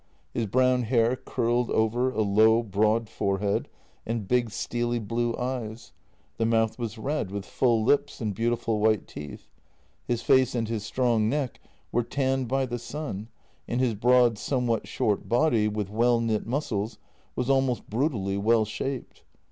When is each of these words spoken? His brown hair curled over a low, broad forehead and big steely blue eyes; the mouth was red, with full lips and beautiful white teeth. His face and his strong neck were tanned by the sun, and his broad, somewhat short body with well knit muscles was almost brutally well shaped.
His 0.33 0.47
brown 0.47 0.81
hair 0.81 1.15
curled 1.15 1.69
over 1.69 2.09
a 2.09 2.23
low, 2.23 2.63
broad 2.63 3.07
forehead 3.07 3.67
and 4.03 4.27
big 4.27 4.49
steely 4.49 4.97
blue 4.97 5.35
eyes; 5.35 5.91
the 6.37 6.45
mouth 6.47 6.79
was 6.79 6.97
red, 6.97 7.29
with 7.29 7.45
full 7.45 7.83
lips 7.83 8.19
and 8.19 8.33
beautiful 8.33 8.79
white 8.79 9.07
teeth. 9.07 9.47
His 10.07 10.23
face 10.23 10.55
and 10.55 10.67
his 10.67 10.83
strong 10.83 11.29
neck 11.29 11.59
were 11.91 12.01
tanned 12.01 12.47
by 12.47 12.65
the 12.65 12.79
sun, 12.79 13.27
and 13.67 13.79
his 13.79 13.93
broad, 13.93 14.39
somewhat 14.39 14.87
short 14.87 15.29
body 15.29 15.67
with 15.67 15.91
well 15.91 16.19
knit 16.19 16.47
muscles 16.47 16.97
was 17.35 17.47
almost 17.47 17.87
brutally 17.87 18.37
well 18.37 18.65
shaped. 18.65 19.21